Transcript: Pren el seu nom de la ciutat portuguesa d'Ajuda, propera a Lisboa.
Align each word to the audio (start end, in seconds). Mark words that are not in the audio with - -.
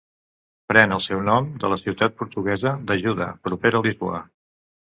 Pren 0.71 0.95
el 0.95 1.03
seu 1.07 1.19
nom 1.27 1.51
de 1.65 1.71
la 1.73 1.77
ciutat 1.83 2.17
portuguesa 2.23 2.75
d'Ajuda, 2.89 3.31
propera 3.49 3.83
a 3.83 3.89
Lisboa. 3.91 4.27